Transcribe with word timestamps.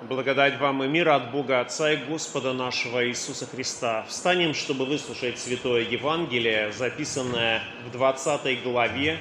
Благодать 0.00 0.60
вам 0.60 0.84
и 0.84 0.86
мир 0.86 1.08
от 1.08 1.32
Бога 1.32 1.58
Отца 1.58 1.92
и 1.92 1.96
Господа 1.96 2.52
нашего 2.52 3.04
Иисуса 3.08 3.46
Христа. 3.46 4.04
Встанем, 4.06 4.54
чтобы 4.54 4.84
выслушать 4.84 5.40
Святое 5.40 5.80
Евангелие, 5.80 6.70
записанное 6.70 7.64
в 7.84 7.90
20 7.90 8.62
главе 8.62 9.18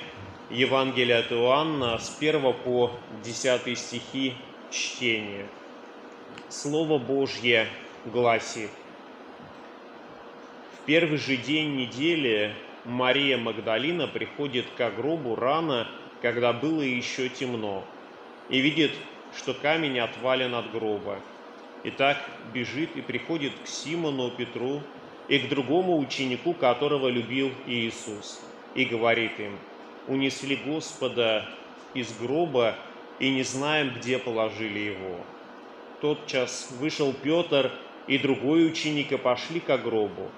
Евангелия 0.52 1.22
от 1.22 1.32
Иоанна 1.32 1.98
с 1.98 2.16
1 2.20 2.54
по 2.64 2.92
10 3.24 3.76
стихи 3.76 4.36
чтения. 4.70 5.48
Слово 6.50 7.00
Божье 7.00 7.68
гласит. 8.06 8.70
В 10.76 10.86
первый 10.86 11.18
же 11.18 11.38
день 11.38 11.76
недели 11.76 12.54
Мария 12.86 13.40
Магдалина 13.40 14.06
приходит 14.06 14.68
к 14.78 14.92
гробу 14.92 15.34
рано, 15.34 15.88
когда 16.22 16.54
было 16.54 16.84
еще 16.84 17.30
темно, 17.30 17.84
и 18.50 18.60
видит, 18.60 18.92
что 19.38 19.54
камень 19.54 20.00
отвален 20.00 20.56
от 20.56 20.72
гроба. 20.72 21.20
И 21.84 21.92
так 21.92 22.18
бежит 22.54 22.96
и 22.96 23.02
приходит 23.02 23.54
к 23.64 23.68
Симону 23.68 24.32
Петру 24.32 24.82
и 25.28 25.40
к 25.40 25.50
другому 25.50 25.98
ученику, 25.98 26.54
которого 26.54 27.08
любил 27.08 27.52
Иисус, 27.66 28.42
и 28.76 28.86
говорит 28.86 29.40
им, 29.40 29.58
«Унесли 30.08 30.56
Господа 30.56 31.48
из 31.94 32.18
гроба, 32.18 32.76
и 33.20 33.30
не 33.30 33.44
знаем, 33.44 33.94
где 33.96 34.18
положили 34.18 34.80
его». 34.80 35.18
Тотчас 36.02 36.72
вышел 36.80 37.14
Петр 37.14 37.72
и 38.08 38.18
другой 38.18 38.68
ученик 38.68 39.12
и 39.12 39.18
пошли 39.18 39.60
к 39.60 39.76
гробу. 39.78 40.30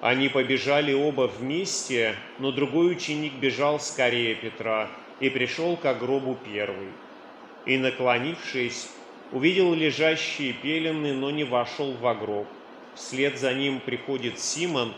Они 0.00 0.28
побежали 0.28 0.92
оба 0.92 1.28
вместе, 1.28 2.16
но 2.38 2.50
другой 2.50 2.92
ученик 2.92 3.34
бежал 3.34 3.78
скорее 3.78 4.34
Петра 4.34 4.88
и 5.20 5.30
пришел 5.30 5.76
к 5.76 5.94
гробу 5.94 6.36
первый. 6.44 6.88
И, 7.66 7.78
наклонившись, 7.78 8.88
увидел 9.30 9.74
лежащие 9.74 10.52
пелены, 10.52 11.12
но 11.14 11.30
не 11.30 11.44
вошел 11.44 11.92
в 11.92 12.14
гроб. 12.14 12.46
Вслед 12.94 13.38
за 13.38 13.54
ним 13.54 13.80
приходит 13.80 14.38
Симон, 14.38 14.92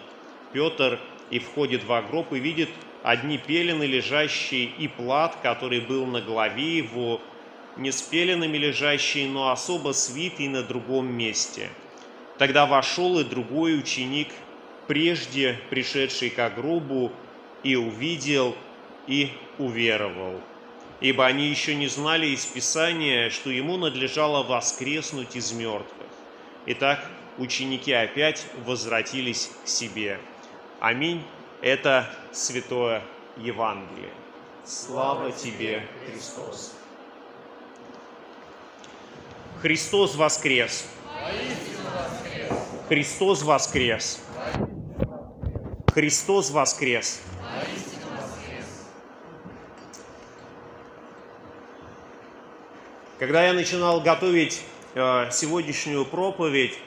Петр, 0.52 0.98
и 1.30 1.38
входит 1.38 1.84
в 1.84 2.02
гроб 2.08 2.32
и 2.32 2.38
видит 2.38 2.68
одни 3.02 3.38
пелены 3.38 3.84
лежащие 3.84 4.64
и 4.64 4.88
плат, 4.88 5.36
который 5.42 5.80
был 5.80 6.06
на 6.06 6.20
голове 6.20 6.78
его, 6.78 7.20
не 7.76 7.90
с 7.90 8.02
пеленами 8.02 8.56
лежащий, 8.56 9.26
но 9.26 9.50
особо 9.50 9.92
свитый 9.92 10.48
на 10.48 10.62
другом 10.62 11.12
месте. 11.12 11.70
Тогда 12.38 12.66
вошел 12.66 13.18
и 13.18 13.24
другой 13.24 13.78
ученик, 13.78 14.28
прежде 14.86 15.58
пришедший 15.70 16.30
к 16.30 16.50
гробу, 16.50 17.12
и 17.62 17.76
увидел, 17.76 18.54
и 19.06 19.30
уверовал. 19.58 20.40
Ибо 21.04 21.26
они 21.26 21.48
еще 21.48 21.74
не 21.74 21.86
знали 21.86 22.28
из 22.28 22.46
Писания, 22.46 23.28
что 23.28 23.50
ему 23.50 23.76
надлежало 23.76 24.42
воскреснуть 24.42 25.36
из 25.36 25.52
мертвых. 25.52 26.08
Итак, 26.64 26.98
ученики 27.36 27.92
опять 27.92 28.46
возвратились 28.64 29.50
к 29.62 29.68
себе. 29.68 30.18
Аминь. 30.80 31.22
Это 31.60 32.10
Святое 32.32 33.02
Евангелие. 33.36 34.08
Слава 34.64 35.30
тебе, 35.30 35.86
Христос! 36.06 36.72
Христос 39.60 40.14
воскрес! 40.14 40.86
Христос 42.88 43.42
воскрес! 43.42 44.20
Христос 45.92 46.50
воскрес! 46.50 47.20
Когда 53.24 53.46
я 53.46 53.54
начинал 53.54 54.02
готовить 54.02 54.60
э, 54.94 55.30
сегодняшнюю 55.30 56.04
проповедь, 56.04 56.78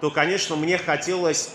то, 0.00 0.10
конечно, 0.10 0.56
мне 0.56 0.76
хотелось 0.76 1.54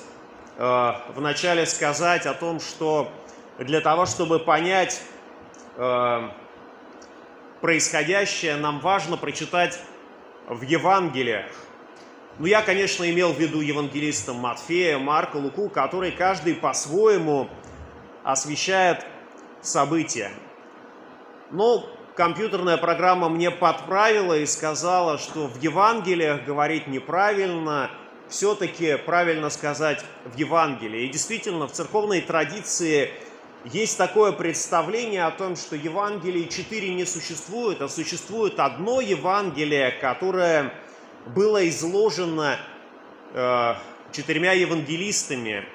э, 0.56 0.92
вначале 1.14 1.66
сказать 1.66 2.26
о 2.26 2.34
том, 2.34 2.62
что 2.62 3.12
для 3.60 3.82
того, 3.82 4.06
чтобы 4.06 4.40
понять 4.40 5.02
э, 5.76 6.30
происходящее, 7.60 8.56
нам 8.56 8.80
важно 8.80 9.18
прочитать 9.18 9.78
в 10.48 10.62
Евангелиях. 10.62 11.52
Ну, 12.40 12.46
я, 12.46 12.62
конечно, 12.62 13.04
имел 13.12 13.34
в 13.34 13.38
виду 13.38 13.60
евангелистам 13.60 14.38
Матфея, 14.38 15.00
Марка, 15.00 15.36
Луку, 15.36 15.68
которые 15.68 16.14
каждый 16.14 16.56
по-своему 16.56 17.50
освещает 18.24 19.06
события. 19.62 20.32
Но 21.52 21.90
компьютерная 22.16 22.78
программа 22.78 23.30
мне 23.30 23.52
подправила 23.52 24.38
и 24.38 24.46
сказала, 24.46 25.18
что 25.18 25.48
в 25.48 25.62
Евангелиях 25.62 26.46
говорить 26.46 26.88
неправильно, 26.88 27.90
все-таки 28.30 28.98
правильно 28.98 29.50
сказать 29.50 30.04
в 30.26 30.38
Евангелии. 30.38 31.04
И 31.04 31.10
действительно, 31.10 31.68
в 31.68 31.72
церковной 31.72 32.22
традиции 32.22 33.12
есть 33.66 33.98
такое 33.98 34.32
представление 34.32 35.26
о 35.26 35.32
том, 35.32 35.56
что 35.56 35.76
Евангелий 35.76 36.50
четыре 36.50 36.94
не 36.94 37.06
существует, 37.06 37.82
а 37.82 37.88
существует 37.88 38.60
одно 38.60 39.02
Евангелие, 39.02 39.92
которое 39.92 40.74
было 41.28 41.68
изложено 41.70 42.58
э, 43.34 43.74
четырьмя 44.12 44.52
евангелистами 44.54 45.66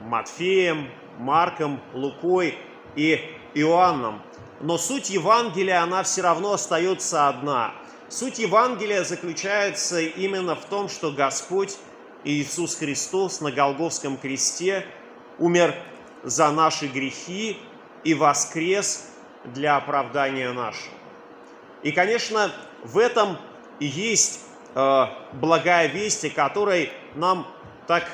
Матфеем, 0.00 0.88
Марком, 1.18 1.80
Лукой 1.92 2.56
и 2.96 3.20
Иоанном. 3.54 4.22
Но 4.60 4.76
суть 4.76 5.08
Евангелия, 5.08 5.82
она 5.82 6.02
все 6.02 6.22
равно 6.22 6.52
остается 6.52 7.28
одна. 7.28 7.72
Суть 8.08 8.38
Евангелия 8.38 9.04
заключается 9.04 10.00
именно 10.00 10.54
в 10.54 10.64
том, 10.66 10.88
что 10.88 11.12
Господь 11.12 11.76
Иисус 12.24 12.74
Христос 12.74 13.40
на 13.40 13.50
Голговском 13.50 14.18
кресте 14.18 14.84
умер 15.38 15.74
за 16.22 16.50
наши 16.50 16.86
грехи 16.86 17.56
и 18.04 18.12
воскрес 18.12 19.06
для 19.44 19.76
оправдания 19.76 20.52
нашего. 20.52 20.94
И, 21.82 21.92
конечно, 21.92 22.52
в 22.84 22.98
этом 22.98 23.38
и 23.78 23.86
есть 23.86 24.40
э, 24.74 25.04
благая 25.32 25.86
весть, 25.86 26.34
которой 26.34 26.92
нам 27.14 27.46
так 27.86 28.04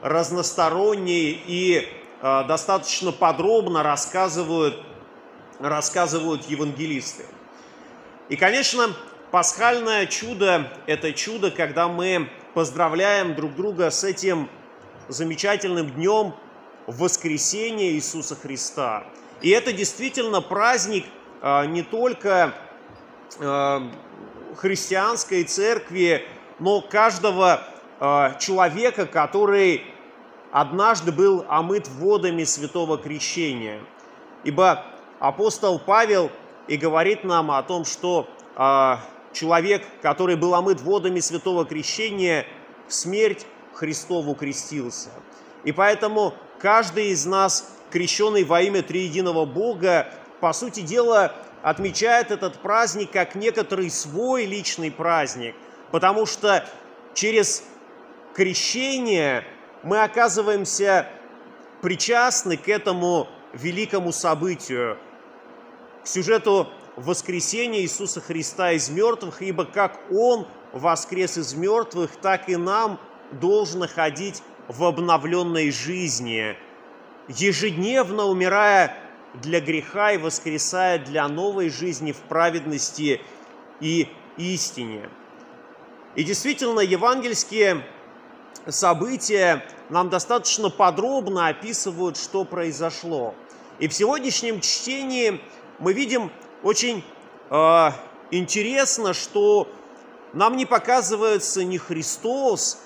разносторонне 0.00 1.30
и 1.30 1.88
э, 2.22 2.44
достаточно 2.46 3.10
подробно 3.10 3.82
рассказывают 3.82 4.80
рассказывают 5.60 6.44
евангелисты. 6.46 7.24
И, 8.28 8.36
конечно, 8.36 8.94
пасхальное 9.30 10.06
чудо– 10.06 10.72
это 10.86 11.12
чудо, 11.12 11.50
когда 11.50 11.88
мы 11.88 12.28
поздравляем 12.54 13.34
друг 13.34 13.54
друга 13.54 13.90
с 13.90 14.04
этим 14.04 14.48
замечательным 15.08 15.90
днем 15.90 16.34
воскресения 16.86 17.90
Иисуса 17.90 18.34
Христа. 18.34 19.04
И 19.42 19.50
это 19.50 19.72
действительно 19.72 20.40
праздник 20.40 21.06
а, 21.40 21.66
не 21.66 21.82
только 21.82 22.54
а, 23.38 23.90
христианской 24.56 25.44
церкви, 25.44 26.26
но 26.58 26.80
каждого 26.80 27.62
а, 27.98 28.34
человека, 28.34 29.06
который 29.06 29.84
однажды 30.52 31.12
был 31.12 31.44
омыт 31.48 31.88
водами 31.88 32.44
святого 32.44 32.98
крещения. 32.98 33.80
Ибо 34.44 34.84
апостол 35.20 35.78
Павел 35.78 36.32
и 36.66 36.76
говорит 36.76 37.22
нам 37.22 37.52
о 37.52 37.62
том, 37.62 37.84
что 37.84 38.28
э, 38.56 38.96
человек, 39.32 39.86
который 40.02 40.34
был 40.34 40.54
омыт 40.54 40.80
водами 40.80 41.20
святого 41.20 41.64
крещения, 41.64 42.46
в 42.88 42.94
смерть 42.94 43.46
Христову 43.74 44.34
крестился. 44.34 45.10
И 45.62 45.72
поэтому 45.72 46.34
каждый 46.58 47.10
из 47.10 47.24
нас, 47.26 47.72
крещенный 47.90 48.44
во 48.44 48.62
имя 48.62 48.82
Триединого 48.82 49.44
Бога, 49.44 50.08
по 50.40 50.52
сути 50.52 50.80
дела, 50.80 51.34
отмечает 51.62 52.30
этот 52.30 52.58
праздник 52.60 53.12
как 53.12 53.34
некоторый 53.34 53.90
свой 53.90 54.46
личный 54.46 54.90
праздник, 54.90 55.54
потому 55.90 56.24
что 56.24 56.66
через 57.12 57.62
крещение 58.34 59.44
мы 59.82 60.02
оказываемся 60.02 61.06
причастны 61.82 62.56
к 62.56 62.68
этому 62.68 63.28
великому 63.52 64.12
событию, 64.12 64.98
к 66.02 66.06
сюжету 66.06 66.68
воскресения 66.96 67.80
Иисуса 67.80 68.20
Христа 68.20 68.72
из 68.72 68.88
мертвых, 68.88 69.42
ибо 69.42 69.64
как 69.64 70.00
Он 70.10 70.46
воскрес 70.72 71.38
из 71.38 71.54
мертвых, 71.54 72.10
так 72.20 72.48
и 72.48 72.56
нам 72.56 73.00
должно 73.32 73.86
ходить 73.86 74.42
в 74.68 74.84
обновленной 74.84 75.70
жизни, 75.70 76.56
ежедневно 77.28 78.24
умирая 78.24 78.96
для 79.34 79.60
греха 79.60 80.12
и 80.12 80.18
воскресая 80.18 80.98
для 80.98 81.28
новой 81.28 81.70
жизни 81.70 82.12
в 82.12 82.18
праведности 82.18 83.20
и 83.80 84.08
истине. 84.36 85.08
И 86.16 86.24
действительно, 86.24 86.80
евангельские 86.80 87.84
события 88.68 89.64
нам 89.88 90.08
достаточно 90.08 90.70
подробно 90.70 91.48
описывают, 91.48 92.16
что 92.16 92.44
произошло. 92.44 93.34
И 93.78 93.88
в 93.88 93.94
сегодняшнем 93.94 94.60
чтении 94.60 95.40
мы 95.80 95.94
видим 95.94 96.30
очень 96.62 97.02
э, 97.50 97.90
интересно, 98.30 99.14
что 99.14 99.66
нам 100.32 100.56
не 100.56 100.66
показывается 100.66 101.64
ни 101.64 101.78
Христос, 101.78 102.78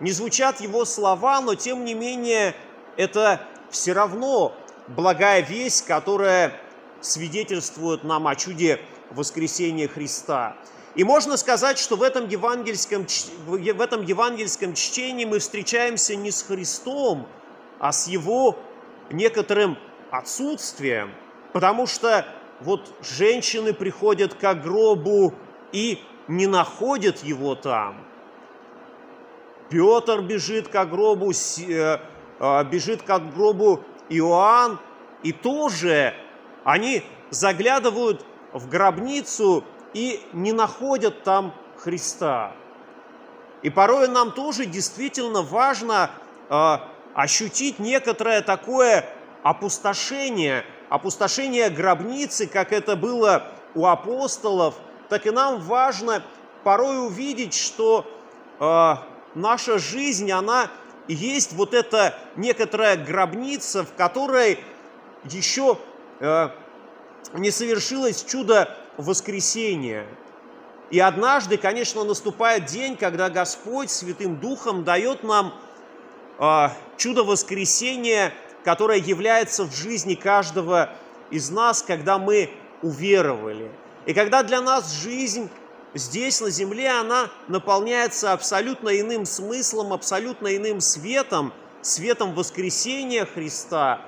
не 0.00 0.10
звучат 0.10 0.60
Его 0.60 0.84
слова, 0.84 1.40
но 1.40 1.54
тем 1.54 1.84
не 1.84 1.94
менее 1.94 2.54
это 2.96 3.42
все 3.70 3.92
равно 3.92 4.54
благая 4.88 5.42
весть, 5.42 5.86
которая 5.86 6.58
свидетельствует 7.00 8.02
нам 8.02 8.26
о 8.26 8.34
чуде 8.34 8.80
воскресения 9.10 9.86
Христа. 9.86 10.56
И 10.94 11.04
можно 11.04 11.36
сказать, 11.36 11.78
что 11.78 11.96
в 11.96 12.02
этом, 12.02 12.28
евангельском, 12.28 13.06
в 13.46 13.80
этом 13.80 14.02
евангельском 14.02 14.74
чтении 14.74 15.26
мы 15.26 15.38
встречаемся 15.38 16.16
не 16.16 16.30
с 16.30 16.42
Христом, 16.42 17.28
а 17.78 17.92
с 17.92 18.08
Его 18.08 18.58
некоторым 19.10 19.78
отсутствием, 20.10 21.14
потому 21.52 21.86
что 21.86 22.26
вот 22.60 22.92
женщины 23.02 23.72
приходят 23.72 24.34
к 24.34 24.54
гробу 24.54 25.34
и 25.72 26.02
не 26.26 26.46
находят 26.46 27.22
его 27.22 27.54
там. 27.54 28.04
Петр 29.70 30.22
бежит 30.22 30.68
к 30.68 30.84
гробу, 30.86 31.30
э, 31.30 31.98
э, 32.40 32.64
бежит 32.64 33.02
к 33.02 33.18
гробу 33.18 33.84
Иоанн, 34.08 34.78
и 35.22 35.32
тоже 35.32 36.14
они 36.64 37.02
заглядывают 37.30 38.24
в 38.52 38.68
гробницу 38.68 39.64
и 39.92 40.20
не 40.32 40.52
находят 40.52 41.22
там 41.22 41.54
Христа. 41.76 42.52
И 43.62 43.70
порой 43.70 44.08
нам 44.08 44.32
тоже 44.32 44.66
действительно 44.66 45.42
важно 45.42 46.10
э, 46.48 46.76
ощутить 47.14 47.78
некоторое 47.78 48.42
такое 48.42 49.04
опустошение, 49.42 50.64
опустошение 50.88 51.70
гробницы, 51.70 52.46
как 52.46 52.72
это 52.72 52.96
было 52.96 53.48
у 53.74 53.86
апостолов, 53.86 54.74
так 55.08 55.26
и 55.26 55.30
нам 55.30 55.60
важно 55.60 56.22
порой 56.64 57.06
увидеть, 57.06 57.54
что 57.54 58.06
э, 58.60 58.94
наша 59.34 59.78
жизнь, 59.78 60.30
она 60.30 60.70
есть 61.06 61.52
вот 61.52 61.74
эта 61.74 62.14
некоторая 62.36 62.96
гробница, 62.96 63.84
в 63.84 63.94
которой 63.94 64.58
еще 65.24 65.78
э, 66.20 66.50
не 67.34 67.50
совершилось 67.50 68.24
чудо 68.24 68.76
воскресения. 68.96 70.06
И 70.90 71.00
однажды, 71.00 71.58
конечно, 71.58 72.04
наступает 72.04 72.64
день, 72.64 72.96
когда 72.96 73.28
Господь 73.28 73.90
Святым 73.90 74.40
Духом 74.40 74.84
дает 74.84 75.22
нам 75.22 75.54
э, 76.38 76.68
чудо 76.96 77.24
воскресения, 77.24 78.32
которое 78.64 78.98
является 78.98 79.64
в 79.64 79.74
жизни 79.74 80.14
каждого 80.14 80.90
из 81.30 81.50
нас, 81.50 81.82
когда 81.82 82.18
мы 82.18 82.50
уверовали. 82.82 83.70
И 84.06 84.14
когда 84.14 84.42
для 84.42 84.60
нас 84.60 84.92
жизнь 84.92 85.50
здесь, 85.94 86.40
на 86.40 86.50
земле, 86.50 86.90
она 86.90 87.30
наполняется 87.48 88.32
абсолютно 88.32 88.98
иным 89.00 89.26
смыслом, 89.26 89.92
абсолютно 89.92 90.56
иным 90.56 90.80
светом, 90.80 91.52
светом 91.82 92.34
воскресения 92.34 93.26
Христа, 93.26 94.00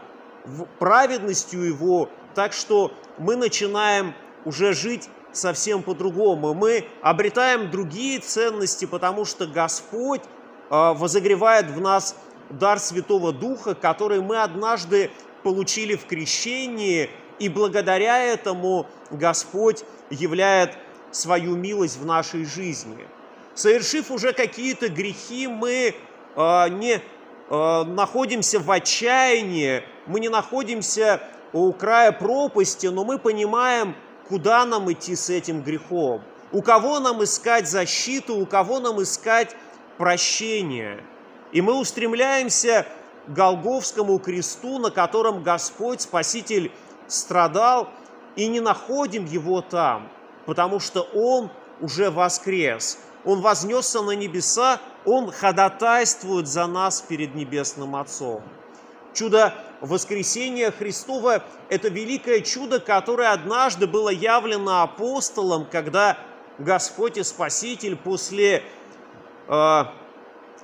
праведностью 0.78 1.62
Его, 1.62 2.08
так 2.34 2.52
что 2.52 2.92
мы 3.18 3.36
начинаем 3.36 4.14
уже 4.44 4.72
жить 4.72 5.08
совсем 5.32 5.82
по-другому. 5.82 6.54
Мы 6.54 6.86
обретаем 7.02 7.70
другие 7.70 8.20
ценности, 8.20 8.84
потому 8.84 9.24
что 9.24 9.46
Господь 9.46 10.22
а, 10.70 10.94
возогревает 10.94 11.70
в 11.70 11.80
нас 11.80 12.16
дар 12.50 12.78
Святого 12.78 13.32
Духа, 13.32 13.74
который 13.74 14.20
мы 14.20 14.42
однажды 14.42 15.10
получили 15.42 15.94
в 15.94 16.06
крещении, 16.06 17.10
и 17.38 17.48
благодаря 17.48 18.18
этому 18.22 18.86
Господь 19.10 19.84
являет 20.10 20.76
свою 21.10 21.56
милость 21.56 21.98
в 21.98 22.04
нашей 22.04 22.44
жизни. 22.44 23.06
Совершив 23.54 24.10
уже 24.10 24.32
какие-то 24.32 24.88
грехи, 24.88 25.48
мы 25.48 25.94
э, 26.36 26.68
не 26.68 27.00
э, 27.00 27.84
находимся 27.84 28.60
в 28.60 28.70
отчаянии, 28.70 29.82
мы 30.06 30.20
не 30.20 30.28
находимся 30.28 31.20
у 31.52 31.72
края 31.72 32.12
пропасти, 32.12 32.86
но 32.86 33.04
мы 33.04 33.18
понимаем, 33.18 33.96
куда 34.28 34.64
нам 34.64 34.90
идти 34.92 35.16
с 35.16 35.30
этим 35.30 35.62
грехом, 35.62 36.22
у 36.52 36.62
кого 36.62 37.00
нам 37.00 37.22
искать 37.24 37.68
защиту, 37.68 38.36
у 38.36 38.46
кого 38.46 38.78
нам 38.80 39.02
искать 39.02 39.56
прощение. 39.98 41.02
И 41.52 41.60
мы 41.60 41.78
устремляемся 41.78 42.86
к 43.26 43.32
Голговскому 43.32 44.18
кресту, 44.18 44.78
на 44.78 44.90
котором 44.90 45.42
Господь, 45.42 46.00
Спаситель, 46.02 46.72
страдал, 47.06 47.88
и 48.36 48.46
не 48.46 48.60
находим 48.60 49.24
Его 49.24 49.60
там– 49.60 50.08
потому 50.50 50.80
что 50.80 51.02
Он 51.14 51.48
уже 51.80 52.10
воскрес. 52.10 52.98
Он 53.24 53.40
вознесся 53.40 54.02
на 54.02 54.12
небеса, 54.12 54.80
Он 55.04 55.30
ходатайствует 55.30 56.48
за 56.48 56.66
нас 56.66 57.00
перед 57.02 57.36
Небесным 57.36 57.94
Отцом. 57.94 58.42
Чудо 59.14 59.54
воскресения 59.80 60.72
Христова– 60.72 61.44
это 61.68 61.88
великое 61.88 62.40
чудо, 62.40 62.80
которое 62.80 63.30
однажды 63.30 63.86
было 63.86 64.08
явлено 64.08 64.82
апостолам, 64.82 65.66
когда 65.70 66.18
Господь 66.58 67.16
и 67.16 67.22
Спаситель 67.22 67.94
после 67.94 68.64
э, 69.46 69.84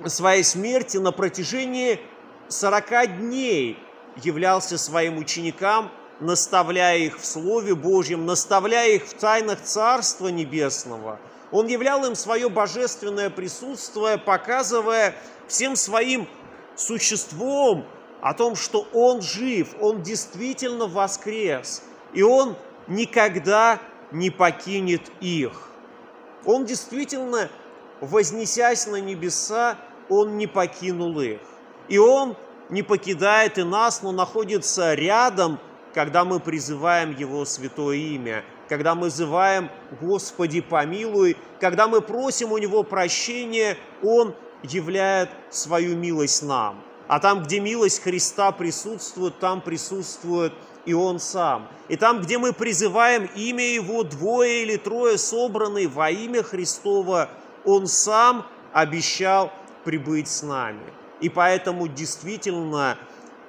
своей 0.04 0.44
смерти 0.44 0.98
на 0.98 1.12
протяжении 1.12 2.00
40 2.48 3.18
дней 3.18 3.78
являлся 4.22 4.78
своим 4.78 5.18
ученикам– 5.18 5.90
наставляя 6.20 6.98
их 6.98 7.18
в 7.18 7.24
Слове 7.24 7.74
Божьем, 7.74 8.26
наставляя 8.26 8.90
их 8.90 9.04
в 9.04 9.14
тайнах 9.14 9.62
Царства 9.62 10.28
Небесного. 10.28 11.18
Он 11.52 11.66
являл 11.66 12.04
им 12.04 12.14
свое 12.14 12.48
божественное 12.48 13.30
присутствие, 13.30 14.18
показывая 14.18 15.14
всем 15.46 15.76
своим 15.76 16.28
существом 16.74 17.86
о 18.20 18.34
том, 18.34 18.56
что 18.56 18.86
Он 18.92 19.22
жив, 19.22 19.68
Он 19.80 20.02
действительно 20.02 20.86
воскрес, 20.86 21.82
и 22.12 22.22
Он 22.22 22.56
никогда 22.88 23.80
не 24.10 24.30
покинет 24.30 25.02
их. 25.20 25.68
Он 26.44 26.64
действительно, 26.64 27.48
вознесясь 28.00 28.86
на 28.86 28.96
небеса, 28.96 29.76
Он 30.08 30.36
не 30.36 30.46
покинул 30.46 31.20
их. 31.20 31.40
И 31.88 31.98
Он 31.98 32.36
не 32.68 32.82
покидает 32.82 33.58
и 33.58 33.62
нас, 33.62 34.02
но 34.02 34.12
находится 34.12 34.94
рядом 34.94 35.58
когда 35.96 36.26
мы 36.26 36.40
призываем 36.40 37.16
Его 37.16 37.46
святое 37.46 37.96
имя, 37.96 38.44
когда 38.68 38.94
мы 38.94 39.08
зываем 39.08 39.70
«Господи, 40.02 40.60
помилуй», 40.60 41.38
когда 41.58 41.88
мы 41.88 42.02
просим 42.02 42.52
у 42.52 42.58
Него 42.58 42.82
прощения, 42.82 43.78
Он 44.02 44.34
являет 44.62 45.30
свою 45.48 45.96
милость 45.96 46.42
нам. 46.42 46.84
А 47.08 47.18
там, 47.18 47.44
где 47.44 47.60
милость 47.60 48.02
Христа 48.02 48.52
присутствует, 48.52 49.38
там 49.38 49.62
присутствует 49.62 50.52
и 50.84 50.92
Он 50.92 51.18
сам. 51.18 51.66
И 51.88 51.96
там, 51.96 52.20
где 52.20 52.36
мы 52.36 52.52
призываем 52.52 53.30
имя 53.34 53.64
Его, 53.64 54.02
двое 54.02 54.64
или 54.64 54.76
трое 54.76 55.16
собранные 55.16 55.88
во 55.88 56.10
имя 56.10 56.42
Христова, 56.42 57.30
Он 57.64 57.86
сам 57.86 58.46
обещал 58.74 59.50
прибыть 59.86 60.26
с 60.26 60.42
нами. 60.42 60.82
И 61.20 61.28
поэтому 61.28 61.86
действительно 61.86 62.98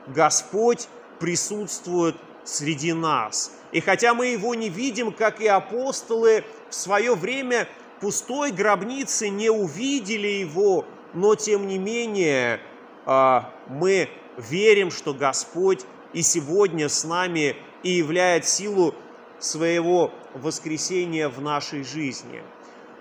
Господь 0.05 0.87
присутствует 1.19 2.15
среди 2.45 2.93
нас. 2.93 3.51
И 3.71 3.81
хотя 3.81 4.13
мы 4.13 4.27
его 4.27 4.53
не 4.53 4.69
видим, 4.69 5.11
как 5.11 5.41
и 5.41 5.47
апостолы 5.47 6.45
в 6.69 6.75
свое 6.75 7.15
время 7.15 7.67
пустой 7.99 8.51
гробницы 8.51 9.29
не 9.29 9.49
увидели 9.49 10.27
его, 10.27 10.85
но 11.13 11.33
тем 11.33 11.67
не 11.67 11.79
менее 11.79 12.61
а, 13.05 13.51
мы 13.67 14.07
верим, 14.37 14.91
что 14.91 15.15
Господь 15.15 15.81
и 16.13 16.21
сегодня 16.21 16.87
с 16.87 17.03
нами 17.03 17.55
и 17.81 17.89
являет 17.89 18.47
силу 18.47 18.93
своего 19.39 20.11
воскресения 20.35 21.29
в 21.29 21.41
нашей 21.41 21.83
жизни. 21.83 22.43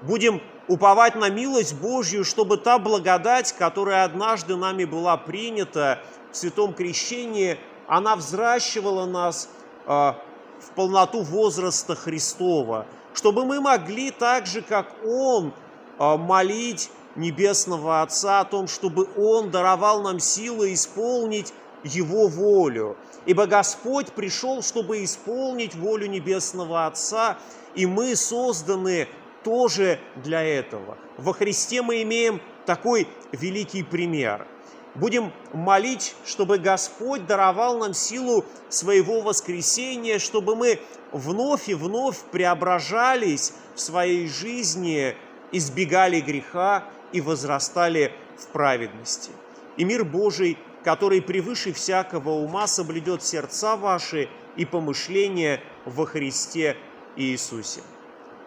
Будем 0.03 0.43
уповать 0.69 1.15
на 1.15 1.31
милость 1.31 1.75
Божью, 1.75 2.25
чтобы 2.25 2.59
та 2.59 2.79
благодать, 2.79 3.53
которая 3.53 4.05
однажды 4.05 4.57
нами 4.57 4.85
была 4.85 5.17
принята 5.17 6.00
в 6.33 6.37
святом 6.37 6.75
крещении, 6.75 7.59
она 7.87 8.17
взращивала 8.17 9.07
нас 9.07 9.49
а, 9.87 10.19
в 10.61 10.71
полноту 10.75 11.23
возраста 11.23 11.95
Христова, 11.95 12.87
чтобы 13.15 13.45
мы 13.45 13.61
могли 13.61 14.11
так 14.11 14.47
же, 14.47 14.61
как 14.61 14.93
Он, 15.05 15.53
а, 15.99 16.17
молить 16.17 16.91
Небесного 17.15 18.03
Отца 18.03 18.41
о 18.41 18.45
том, 18.45 18.69
чтобы 18.69 19.09
Он 19.17 19.50
даровал 19.50 20.03
нам 20.03 20.21
силы 20.21 20.75
исполнить 20.75 21.55
Его 21.85 22.29
волю. 22.29 22.97
Ибо 23.25 23.47
Господь 23.47 24.12
пришел, 24.12 24.62
чтобы 24.62 25.03
исполнить 25.05 25.75
волю 25.75 26.09
Небесного 26.09 26.87
Отца, 26.87 27.38
и 27.75 27.87
мы 27.87 28.15
созданы 28.17 29.09
тоже 29.47 30.00
для 30.17 30.43
этого. 30.43 30.99
Во 31.17 31.33
Христе 31.33 31.81
мы 31.81 32.03
имеем 32.03 32.43
такой 32.67 33.07
великий 33.33 33.85
пример– 33.85 34.47
Будем 34.97 35.31
молить, 35.53 36.15
чтобы 36.25 36.57
Господь 36.57 37.26
даровал 37.26 37.79
нам 37.79 37.93
силу 37.93 38.47
своего 38.71 39.21
воскресения, 39.21 40.19
чтобы 40.19 40.57
мы 40.57 40.81
вновь 41.12 41.69
и 41.69 41.75
вновь 41.75 42.19
преображались 42.33 43.53
в 43.75 43.81
своей 43.81 44.26
жизни, 44.26 45.15
избегали 45.53 46.21
греха 46.21 46.85
и 47.12 47.21
возрастали 47.21 48.12
в 48.38 48.47
праведности. 48.47 49.31
И 49.76 49.85
мир 49.85 50.03
Божий, 50.03 50.57
который 50.83 51.21
превыше 51.21 51.75
всякого 51.75 52.31
ума 52.31 52.67
соблюдет 52.67 53.23
сердца 53.23 53.76
ваши 53.76 54.31
и 54.57 54.65
помышления 54.65 55.61
во 55.85 56.07
Христе 56.07 56.75
Иисусе. 57.17 57.83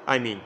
Аминь. 0.07 0.41